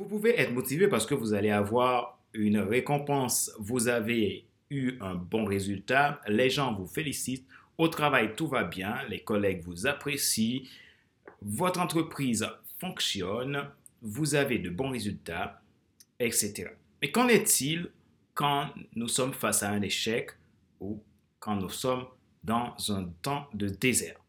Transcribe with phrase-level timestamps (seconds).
[0.00, 5.14] Vous pouvez être motivé parce que vous allez avoir une récompense, vous avez eu un
[5.14, 10.62] bon résultat, les gens vous félicitent, au travail tout va bien, les collègues vous apprécient,
[11.42, 13.68] votre entreprise fonctionne,
[14.00, 15.60] vous avez de bons résultats,
[16.18, 16.70] etc.
[17.02, 17.90] Mais qu'en est-il
[18.32, 20.30] quand nous sommes face à un échec
[20.80, 21.02] ou
[21.40, 22.06] quand nous sommes
[22.42, 24.19] dans un temps de désert?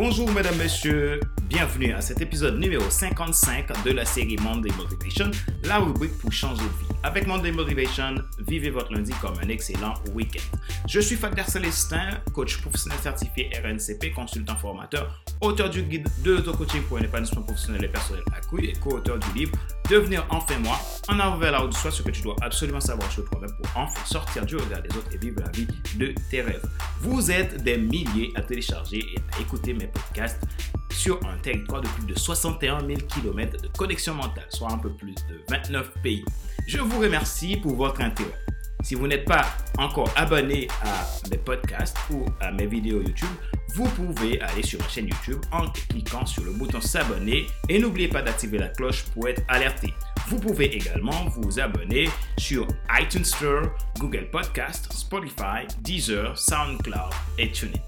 [0.00, 1.18] Bonjour mesdames, messieurs,
[1.48, 5.28] bienvenue à cet épisode numéro 55 de la série Monday Motivation,
[5.64, 6.94] la rubrique pour changer de vie.
[7.02, 8.14] Avec Monday Motivation,
[8.46, 10.56] vivez votre lundi comme un excellent week-end.
[10.86, 16.82] Je suis Fadler Célestin, coach professionnel certifié RNCP, consultant formateur, auteur du guide de l'auto-coaching
[16.82, 19.58] pour un épanouissement professionnel et personnel accru et co-auteur du livre
[19.88, 20.78] Devenir enfin moi,
[21.08, 23.50] en avant vers la route de soi, ce que tu dois absolument savoir sur toi-même
[23.56, 25.66] pour enfin sortir du regard des autres et vivre la vie
[25.96, 26.62] de tes rêves.
[27.00, 30.42] Vous êtes des milliers à télécharger et à écouter mes podcasts
[30.90, 34.92] sur un territoire de plus de 61 000 km de connexion mentale, soit un peu
[34.92, 36.22] plus de 29 pays.
[36.66, 38.34] Je vous remercie pour votre intérêt.
[38.82, 39.44] Si vous n'êtes pas
[39.76, 43.28] encore abonné à mes podcasts ou à mes vidéos YouTube,
[43.74, 48.08] vous pouvez aller sur ma chaîne YouTube en cliquant sur le bouton s'abonner et n'oubliez
[48.08, 49.92] pas d'activer la cloche pour être alerté.
[50.28, 52.66] Vous pouvez également vous abonner sur
[52.98, 53.62] iTunes Store,
[53.98, 57.80] Google Podcast, Spotify, Deezer, SoundCloud et TuneIn.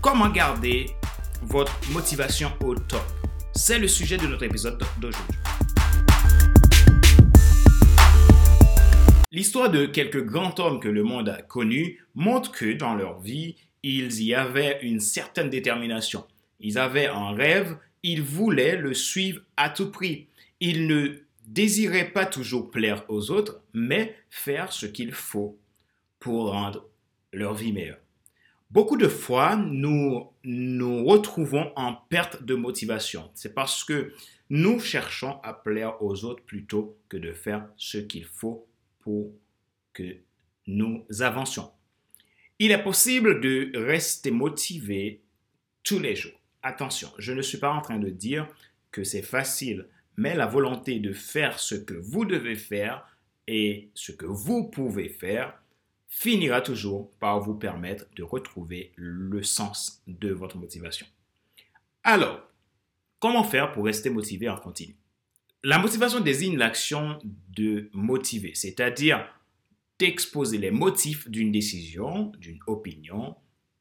[0.00, 0.86] Comment garder
[1.42, 3.04] votre motivation au top?
[3.54, 5.38] C'est le sujet de notre épisode d'aujourd'hui.
[9.34, 13.56] L'histoire de quelques grands hommes que le monde a connus montre que dans leur vie,
[13.82, 16.24] ils y avaient une certaine détermination.
[16.60, 20.28] Ils avaient un rêve, ils voulaient le suivre à tout prix.
[20.60, 21.16] Ils ne
[21.48, 25.58] désiraient pas toujours plaire aux autres, mais faire ce qu'il faut
[26.20, 26.88] pour rendre
[27.32, 27.98] leur vie meilleure.
[28.70, 33.32] Beaucoup de fois, nous nous retrouvons en perte de motivation.
[33.34, 34.12] C'est parce que
[34.48, 38.68] nous cherchons à plaire aux autres plutôt que de faire ce qu'il faut
[39.92, 40.16] que
[40.66, 41.70] nous avancions.
[42.58, 45.22] Il est possible de rester motivé
[45.82, 46.40] tous les jours.
[46.62, 48.46] Attention, je ne suis pas en train de dire
[48.90, 53.06] que c'est facile, mais la volonté de faire ce que vous devez faire
[53.46, 55.60] et ce que vous pouvez faire
[56.08, 61.06] finira toujours par vous permettre de retrouver le sens de votre motivation.
[62.04, 62.48] Alors,
[63.18, 64.94] comment faire pour rester motivé en continu?
[65.64, 67.18] La motivation désigne l'action
[67.56, 69.26] de motiver, c'est-à-dire
[69.98, 73.34] d'exposer les motifs d'une décision, d'une opinion,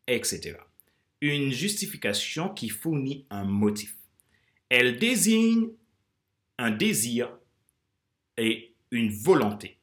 [0.08, 0.56] etc.
[1.20, 3.98] Une justification qui fournit un motif.
[4.70, 5.72] Elle désigne
[6.58, 7.38] un désir
[8.38, 9.78] et une volonté.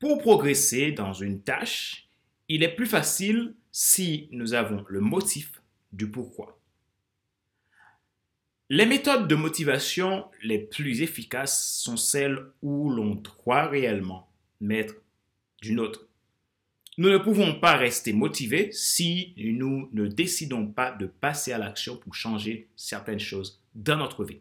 [0.00, 2.08] Pour progresser dans une tâche,
[2.48, 5.62] il est plus facile si nous avons le motif
[5.92, 6.59] du pourquoi.
[8.72, 14.94] Les méthodes de motivation les plus efficaces sont celles où l'on doit réellement mettre
[15.60, 16.06] du nôtre.
[16.96, 21.96] Nous ne pouvons pas rester motivés si nous ne décidons pas de passer à l'action
[21.96, 24.38] pour changer certaines choses dans notre vie.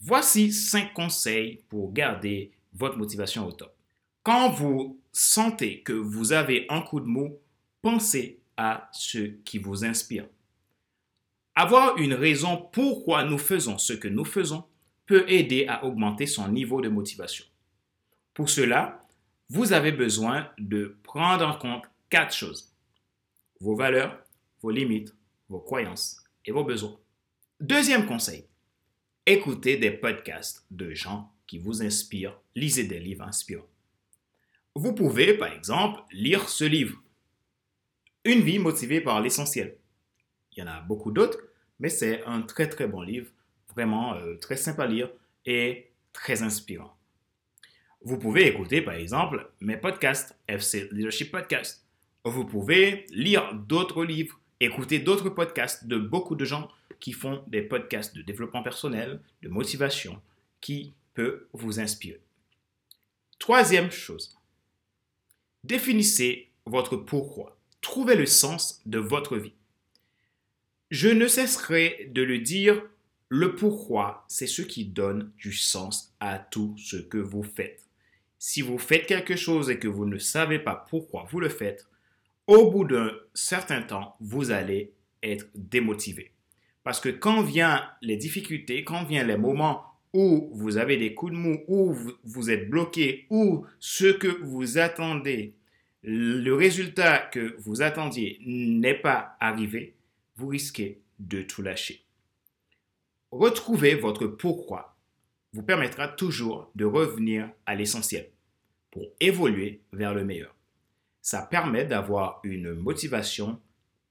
[0.00, 3.76] Voici cinq conseils pour garder votre motivation au top.
[4.22, 7.38] Quand vous sentez que vous avez un coup de mou,
[7.82, 10.24] pensez à ce qui vous inspire.
[11.54, 14.64] Avoir une raison pourquoi nous faisons ce que nous faisons
[15.06, 17.44] peut aider à augmenter son niveau de motivation.
[18.32, 19.00] Pour cela,
[19.48, 22.74] vous avez besoin de prendre en compte quatre choses.
[23.60, 24.18] Vos valeurs,
[24.62, 25.14] vos limites,
[25.48, 26.98] vos croyances et vos besoins.
[27.60, 28.46] Deuxième conseil,
[29.24, 33.68] écoutez des podcasts de gens qui vous inspirent, lisez des livres inspirants.
[34.74, 37.00] Vous pouvez, par exemple, lire ce livre,
[38.24, 39.76] Une vie motivée par l'essentiel
[40.56, 41.38] il y en a beaucoup d'autres,
[41.80, 43.30] mais c'est un très très bon livre,
[43.74, 45.10] vraiment euh, très simple à lire
[45.46, 46.96] et très inspirant.
[48.02, 51.86] Vous pouvez écouter par exemple mes podcasts, FC Leadership Podcast.
[52.24, 56.68] Vous pouvez lire d'autres livres, écouter d'autres podcasts de beaucoup de gens
[57.00, 60.20] qui font des podcasts de développement personnel, de motivation,
[60.60, 62.20] qui peut vous inspirer.
[63.38, 64.36] Troisième chose,
[65.64, 67.58] définissez votre pourquoi.
[67.80, 69.52] Trouvez le sens de votre vie.
[70.94, 72.80] Je ne cesserai de le dire,
[73.28, 77.82] le pourquoi, c'est ce qui donne du sens à tout ce que vous faites.
[78.38, 81.88] Si vous faites quelque chose et que vous ne savez pas pourquoi vous le faites,
[82.46, 84.92] au bout d'un certain temps, vous allez
[85.24, 86.30] être démotivé.
[86.84, 89.82] Parce que quand viennent les difficultés, quand viennent les moments
[90.12, 91.92] où vous avez des coups de mou, où
[92.22, 95.54] vous êtes bloqué, où ce que vous attendez,
[96.04, 99.93] le résultat que vous attendiez n'est pas arrivé,
[100.36, 102.04] vous risquez de tout lâcher.
[103.30, 104.96] Retrouver votre pourquoi
[105.52, 108.30] vous permettra toujours de revenir à l'essentiel
[108.90, 110.54] pour évoluer vers le meilleur.
[111.20, 113.60] Ça permet d'avoir une motivation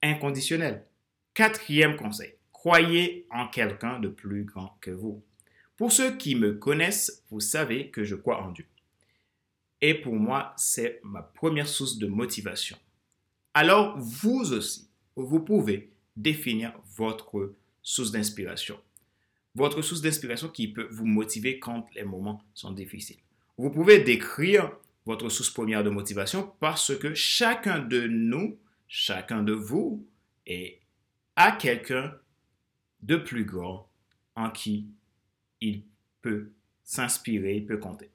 [0.01, 0.85] inconditionnelle.
[1.33, 5.23] Quatrième conseil, croyez en quelqu'un de plus grand que vous.
[5.77, 8.65] Pour ceux qui me connaissent, vous savez que je crois en Dieu.
[9.81, 12.77] Et pour moi, c'est ma première source de motivation.
[13.53, 18.79] Alors, vous aussi, vous pouvez définir votre source d'inspiration.
[19.55, 23.19] Votre source d'inspiration qui peut vous motiver quand les moments sont difficiles.
[23.57, 24.71] Vous pouvez décrire
[25.05, 28.57] votre source première de motivation parce que chacun de nous,
[28.87, 30.05] chacun de vous,
[30.45, 30.79] est
[31.35, 32.15] à quelqu'un
[33.01, 33.89] de plus grand
[34.35, 34.87] en qui
[35.61, 35.83] il
[36.21, 36.51] peut
[36.83, 38.09] s'inspirer, il peut compter.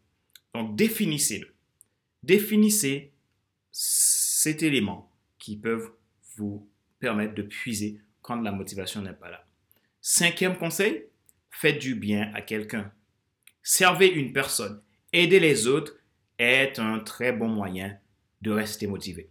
[0.55, 1.55] Donc définissez-le.
[2.23, 3.13] Définissez
[3.71, 5.93] cet élément qui peuvent
[6.37, 6.69] vous
[6.99, 9.45] permettre de puiser quand la motivation n'est pas là.
[10.01, 11.05] Cinquième conseil,
[11.51, 12.93] faites du bien à quelqu'un.
[13.63, 14.83] Servez une personne.
[15.13, 15.95] Aider les autres
[16.39, 17.99] est un très bon moyen
[18.43, 19.31] de rester motivé.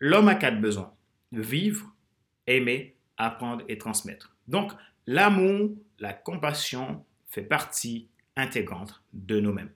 [0.00, 0.94] L'homme a quatre besoins.
[1.32, 1.94] Vivre,
[2.46, 4.36] aimer, apprendre et transmettre.
[4.46, 4.72] Donc,
[5.06, 9.72] l'amour, la compassion fait partie intégrante de nous-mêmes.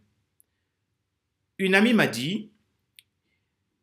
[1.59, 2.51] Une amie m'a dit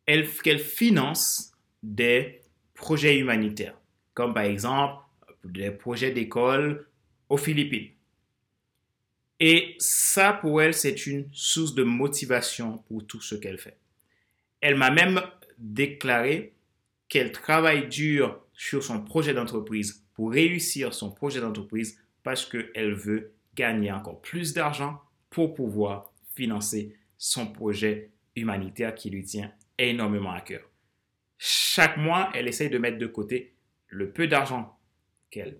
[0.05, 1.53] qu'elle finance
[1.83, 2.38] des
[2.79, 3.77] projets humanitaires,
[4.13, 5.03] comme par exemple
[5.43, 6.87] des projets d'école
[7.27, 7.89] aux Philippines.
[9.41, 13.77] Et ça, pour elle, c'est une source de motivation pour tout ce qu'elle fait.
[14.61, 15.21] Elle m'a même
[15.57, 16.53] déclaré
[17.09, 23.33] qu'elle travaille dur sur son projet d'entreprise pour réussir son projet d'entreprise parce qu'elle veut
[23.55, 30.41] gagner encore plus d'argent pour pouvoir financer son projet humanitaire qui lui tient énormément à
[30.41, 30.69] cœur.
[31.39, 33.55] Chaque mois, elle essaye de mettre de côté
[33.87, 34.77] le peu d'argent
[35.31, 35.57] qu'elle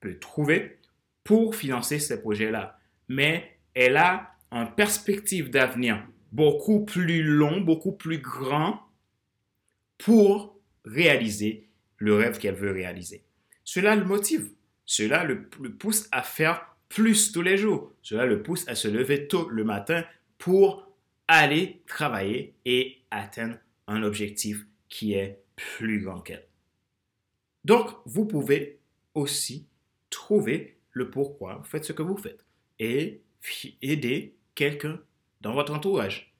[0.00, 0.78] peut trouver
[1.22, 2.78] pour financer ces projets-là.
[3.08, 6.02] Mais elle a une perspective d'avenir
[6.32, 8.80] beaucoup plus long, beaucoup plus grand
[9.98, 13.24] pour réaliser le rêve qu'elle veut réaliser.
[13.64, 14.50] Cela le motive.
[14.86, 17.92] Cela le, pousse à faire plus tous les jours.
[18.00, 20.04] Cela le pousse à se lever tôt le matin
[20.38, 20.90] pour
[21.26, 26.46] aller travailler et atteindre un objectif qui est plus grand qu'elle.
[27.64, 28.80] Donc, vous pouvez
[29.14, 29.66] aussi
[30.10, 32.44] trouver le pourquoi vous faites ce que vous faites
[32.78, 33.22] et
[33.82, 35.00] aider quelqu'un
[35.40, 36.34] dans votre entourage.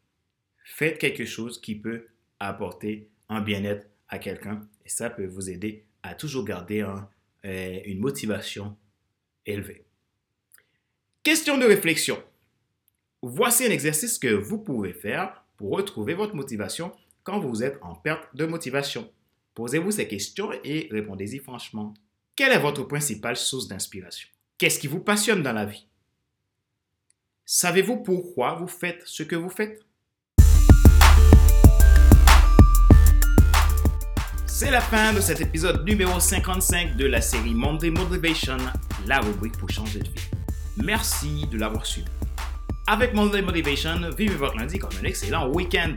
[0.65, 2.07] Faites quelque chose qui peut
[2.41, 6.87] apporter un bien-être à quelqu'un et ça peut vous aider à toujours garder
[7.45, 8.77] euh, une motivation
[9.47, 9.85] élevée.
[11.23, 12.23] Question de réflexion.
[13.23, 16.93] Voici un exercice que vous pouvez faire pour retrouver votre motivation
[17.29, 19.07] quand vous êtes en perte de motivation.
[19.55, 21.93] Posez-vous ces questions et répondez-y franchement.
[22.35, 24.31] Quelle est votre principale source d'inspiration?
[24.57, 25.87] Qu'est-ce qui vous passionne dans la vie?
[27.45, 29.83] Savez-vous pourquoi vous faites ce que vous faites?
[34.47, 38.57] C'est la fin de cet épisode numéro 55 de la série Monday Motivation,
[39.07, 40.31] la rubrique pour changer de vie.
[40.83, 42.09] Merci de l'avoir suivi.
[42.87, 45.93] Avec Monday Motivation, vivez votre lundi comme un excellent week-end.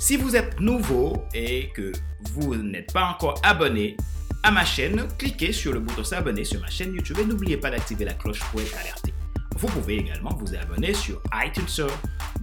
[0.00, 1.90] Si vous êtes nouveau et que
[2.32, 3.96] vous n'êtes pas encore abonné
[4.44, 7.68] à ma chaîne, cliquez sur le bouton s'abonner sur ma chaîne YouTube et n'oubliez pas
[7.68, 9.12] d'activer la cloche pour être alerté.
[9.56, 11.88] Vous pouvez également vous abonner sur iTunes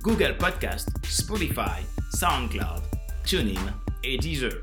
[0.02, 1.82] Google Podcast, Spotify,
[2.14, 2.84] SoundCloud,
[3.24, 4.62] TuneIn et Deezer.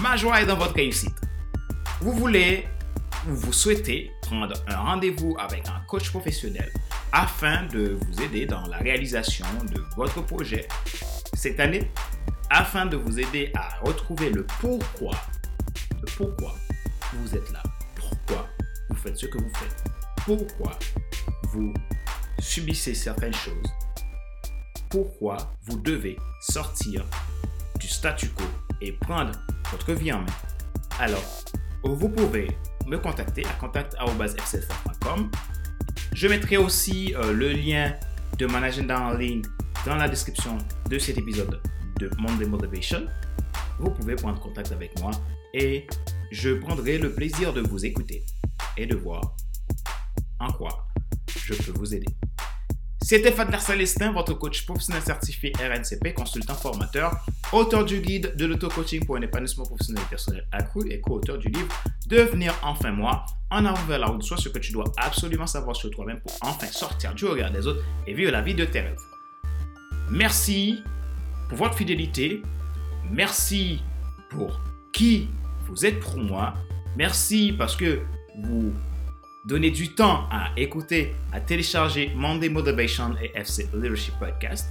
[0.00, 1.16] Ma joie est dans votre réussite.
[2.00, 2.68] Vous voulez
[3.28, 6.70] ou vous souhaitez prendre un rendez-vous avec un coach professionnel
[7.10, 10.68] afin de vous aider dans la réalisation de votre projet
[11.46, 11.88] cette année
[12.50, 15.14] afin de vous aider à retrouver le pourquoi,
[15.92, 16.56] le pourquoi
[17.12, 17.62] vous êtes là,
[17.94, 18.48] pourquoi
[18.90, 19.84] vous faites ce que vous faites,
[20.24, 20.76] pourquoi
[21.52, 21.72] vous
[22.40, 23.70] subissez certaines choses,
[24.90, 27.04] pourquoi vous devez sortir
[27.78, 28.42] du statu quo
[28.80, 29.30] et prendre
[29.70, 30.36] votre vie en main.
[30.98, 31.44] Alors,
[31.84, 32.48] vous pouvez
[32.88, 35.30] me contacter à contact.fcf.com.
[36.12, 37.94] Je mettrai aussi euh, le lien
[38.36, 39.42] de mon agenda en ligne
[39.86, 40.58] dans la description
[40.90, 41.60] de cet épisode
[42.00, 43.06] de Monday Motivation.
[43.78, 45.12] Vous pouvez prendre contact avec moi
[45.54, 45.86] et
[46.32, 48.26] je prendrai le plaisir de vous écouter
[48.76, 49.36] et de voir
[50.40, 50.88] en quoi
[51.28, 52.06] je peux vous aider.
[53.00, 59.06] C'était Fadler Célestin, votre coach professionnel certifié RNCP, consultant formateur, auteur du guide de l'auto-coaching
[59.06, 61.68] pour un épanouissement professionnel et personnel accru et co-auteur du livre
[62.08, 65.76] Devenir enfin moi, en avant vers la route, soit ce que tu dois absolument savoir
[65.76, 68.80] sur toi-même pour enfin sortir du regard des autres et vivre la vie de tes
[68.80, 69.15] rêves.
[70.10, 70.82] Merci
[71.48, 72.42] pour votre fidélité.
[73.10, 73.82] Merci
[74.30, 74.60] pour
[74.92, 75.28] qui
[75.68, 76.54] vous êtes pour moi.
[76.96, 78.00] Merci parce que
[78.42, 78.72] vous
[79.46, 84.68] donnez du temps à écouter, à télécharger Monday Motivation et FC Leadership Podcast.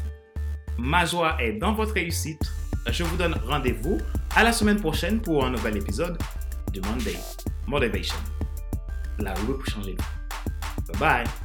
[0.77, 2.41] Ma joie est dans votre réussite.
[2.89, 3.97] Je vous donne rendez-vous
[4.35, 6.17] à la semaine prochaine pour un nouvel épisode
[6.73, 7.17] de Monday
[7.67, 8.17] Motivation.
[9.19, 9.95] La roue pour changer.
[10.87, 11.44] Bye bye.